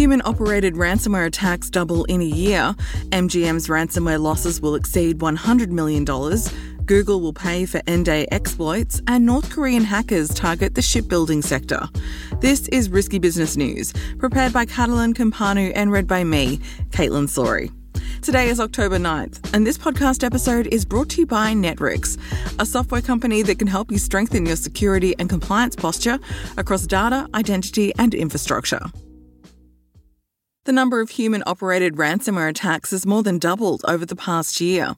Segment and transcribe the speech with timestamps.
[0.00, 2.74] Human operated ransomware attacks double in a year.
[3.10, 6.06] MGM's ransomware losses will exceed $100 million.
[6.86, 11.86] Google will pay for n-day exploits, and North Korean hackers target the shipbuilding sector.
[12.40, 17.70] This is Risky Business News, prepared by Catalin Cimpanu and read by me, Kaitlyn Sawrey.
[18.22, 22.18] Today is October 9th, and this podcast episode is brought to you by Netrix,
[22.58, 26.18] a software company that can help you strengthen your security and compliance posture
[26.56, 28.80] across data, identity, and infrastructure.
[30.70, 34.94] The number of human operated ransomware attacks has more than doubled over the past year.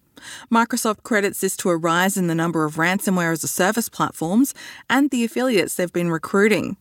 [0.52, 4.52] Microsoft credits this to a rise in the number of ransomware as a service platforms
[4.90, 6.76] and the affiliates they've been recruiting.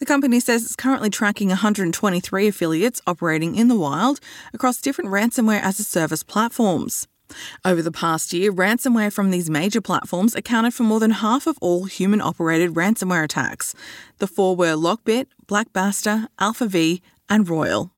[0.00, 4.18] The company says it's currently tracking 123 affiliates operating in the wild
[4.52, 7.06] across different ransomware as a service platforms.
[7.64, 11.58] Over the past year, ransomware from these major platforms accounted for more than half of
[11.60, 13.72] all human operated ransomware attacks.
[14.18, 17.92] The four were Lockbit, BlackBasta, ALPHV, and Royal.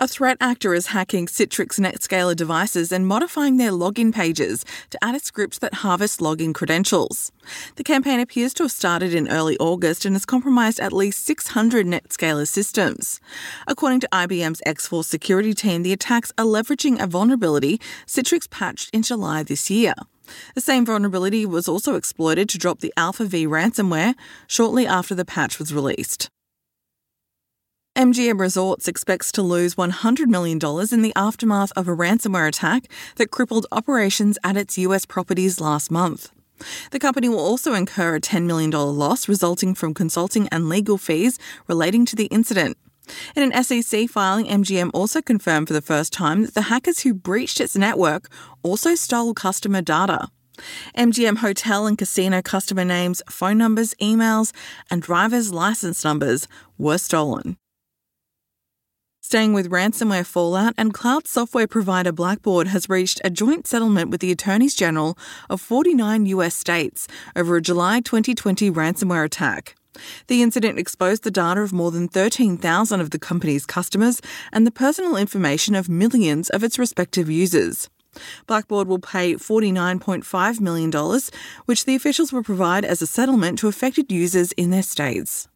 [0.00, 5.16] A threat actor is hacking Citrix NetScaler devices and modifying their login pages to add
[5.16, 7.32] a script that harvests login credentials.
[7.74, 11.84] The campaign appears to have started in early August and has compromised at least 600
[11.84, 13.18] NetScaler systems.
[13.66, 19.02] According to IBM's X-Force security team, the attacks are leveraging a vulnerability Citrix patched in
[19.02, 19.94] July this year.
[20.54, 24.14] The same vulnerability was also exploited to drop the ALPHV ransomware
[24.46, 26.30] shortly after the patch was released.
[27.98, 30.60] MGM Resorts expects to lose $100 million
[30.92, 32.84] in the aftermath of a ransomware attack
[33.16, 36.30] that crippled operations at its US properties last month.
[36.92, 41.40] The company will also incur a $10 million loss resulting from consulting and legal fees
[41.66, 42.78] relating to the incident.
[43.34, 47.12] In an SEC filing, MGM also confirmed for the first time that the hackers who
[47.12, 48.28] breached its network
[48.62, 50.28] also stole customer data.
[50.96, 54.52] MGM hotel and casino customer names, phone numbers, emails,
[54.88, 56.46] and driver's license numbers
[56.78, 57.56] were stolen.
[59.30, 64.22] Staying with ransomware fallout, and cloud software provider Blackboard has reached a joint settlement with
[64.22, 65.18] the attorneys general
[65.50, 67.06] of 49 US states
[67.36, 69.74] over a July 2020 ransomware attack.
[70.28, 74.70] The incident exposed the data of more than 13,000 of the company's customers and the
[74.70, 77.90] personal information of millions of its respective users.
[78.46, 81.20] Blackboard will pay $49.5 million,
[81.66, 85.48] which the officials will provide as a settlement to affected users in their states.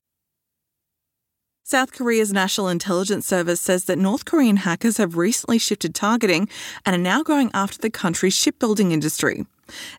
[1.73, 6.47] South Korea's National Intelligence Service says that North Korean hackers have recently shifted targeting
[6.85, 9.47] and are now going after the country's shipbuilding industry.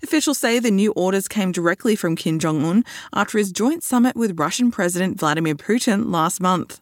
[0.04, 4.16] Officials say the new orders came directly from Kim Jong un after his joint summit
[4.16, 6.80] with Russian President Vladimir Putin last month.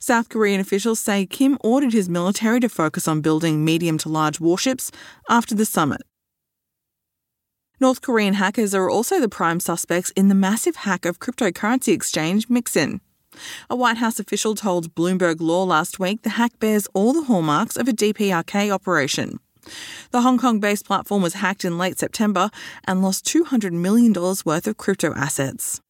[0.00, 4.40] South Korean officials say Kim ordered his military to focus on building medium to large
[4.40, 4.90] warships
[5.30, 6.02] after the summit.
[7.78, 12.48] North Korean hackers are also the prime suspects in the massive hack of cryptocurrency exchange
[12.48, 13.00] Mixin.
[13.70, 17.76] A White House official told Bloomberg Law last week the hack bears all the hallmarks
[17.76, 19.40] of a DPRK operation.
[20.10, 22.50] The Hong Kong based platform was hacked in late September
[22.86, 25.80] and lost $200 million worth of crypto assets.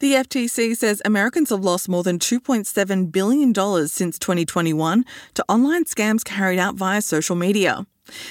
[0.00, 3.54] The FTC says Americans have lost more than $2.7 billion
[3.86, 7.86] since 2021 to online scams carried out via social media.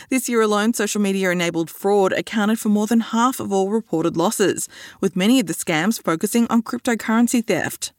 [0.09, 4.17] This year alone, social media enabled fraud accounted for more than half of all reported
[4.17, 4.67] losses,
[5.01, 7.93] with many of the scams focusing on cryptocurrency theft.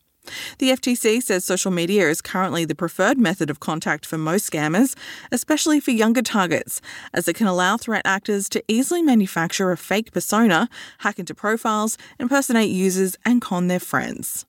[0.58, 4.96] The FTC says social media is currently the preferred method of contact for most scammers,
[5.32, 6.80] especially for younger targets,
[7.14, 10.68] as it can allow threat actors to easily manufacture a fake persona,
[10.98, 14.44] hack into profiles, impersonate users, and con their friends.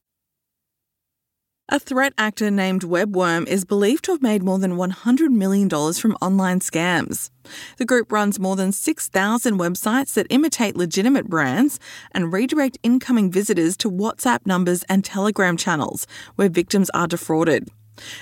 [1.74, 6.18] A threat actor named Webworm is believed to have made more than $100 million from
[6.22, 7.30] online scams.
[7.78, 11.80] The group runs more than 6,000 websites that imitate legitimate brands
[12.12, 17.70] and redirect incoming visitors to WhatsApp numbers and Telegram channels where victims are defrauded.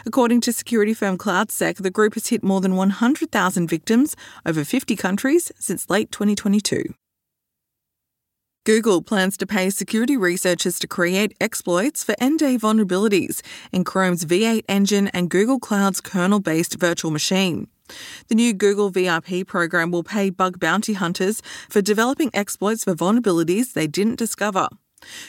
[0.05, 4.15] According to security firm CloudSEK, the group has hit more than 100,000 victims
[4.45, 6.93] over 50 countries since late 2022.
[8.65, 13.41] Google plans to pay security researchers to create exploits for n-day vulnerabilities
[13.71, 17.67] in Chrome's V8 engine and Google Cloud's kernel based virtual machine.
[18.27, 23.73] The new Google VIP program will pay bug bounty hunters for developing exploits for vulnerabilities
[23.73, 24.67] they didn't discover.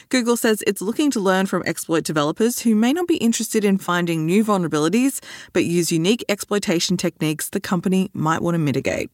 [0.09, 3.77] Google says it's looking to learn from exploit developers who may not be interested in
[3.77, 5.21] finding new vulnerabilities
[5.53, 9.09] but use unique exploitation techniques the company might want to mitigate.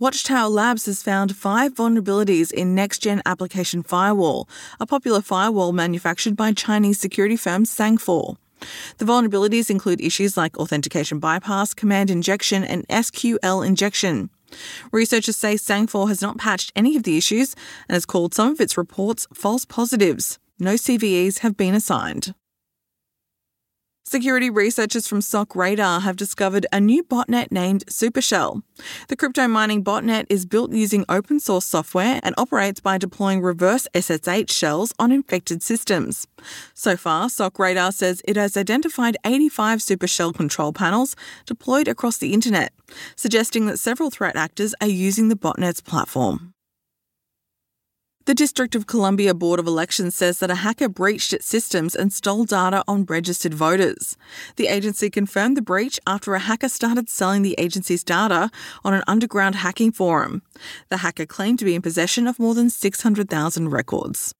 [0.00, 4.48] watchTowr Labs has found five vulnerabilities in Next Gen Application Firewall,
[4.78, 8.36] a popular firewall manufactured by Chinese security firm Sangfor.
[8.98, 14.30] The vulnerabilities include issues like authentication bypass, command injection, and SQL injection.
[14.92, 17.54] Researchers say Sangfor has not patched any of the issues
[17.88, 20.38] and has called some of its reports false positives.
[20.60, 22.34] No CVEs have been assigned.
[24.08, 28.62] Security researchers from SOCRadar have discovered a new botnet named Supershell.
[29.08, 33.86] The crypto mining botnet is built using open source software and operates by deploying reverse
[33.94, 36.26] SSH shells on infected systems.
[36.72, 41.14] So far, SOCRadar says it has identified 85 Supershell control panels
[41.44, 42.72] deployed across the internet,
[43.14, 46.54] suggesting that several threat actors are using the botnet's platform.
[48.28, 52.12] The District of Columbia Board of Elections says that a hacker breached its systems and
[52.12, 54.18] stole data on registered voters.
[54.56, 58.50] The agency confirmed the breach after a hacker started selling the agency's data
[58.84, 60.42] on an underground hacking forum.
[60.90, 64.34] The hacker claimed to be in possession of more than 600,000 records.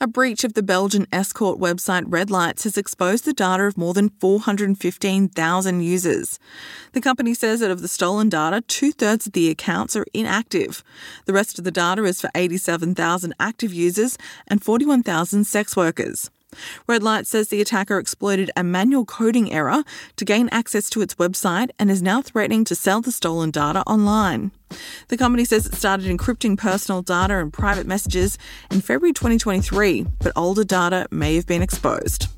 [0.00, 4.10] A breach of the Belgian escort website Redlights has exposed the data of more than
[4.20, 6.38] 415,000 users.
[6.92, 10.84] The company says that of the stolen data, two thirds of the accounts are inactive.
[11.24, 14.16] The rest of the data is for 87,000 active users
[14.46, 16.30] and 41,000 sex workers.
[16.86, 19.84] Red Light says the attacker exploited a manual coding error
[20.16, 23.82] to gain access to its website and is now threatening to sell the stolen data
[23.86, 24.50] online.
[25.08, 28.38] The company says it started encrypting personal data and private messages
[28.70, 32.28] in February 2023, but older data may have been exposed.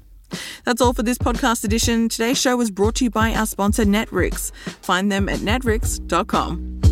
[0.64, 2.08] That's all for this podcast edition.
[2.08, 4.52] Today's show was brought to you by our sponsor, Netrix.
[4.82, 6.89] Find them at netrix.com.